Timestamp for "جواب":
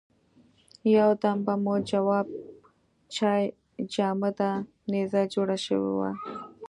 1.89-2.27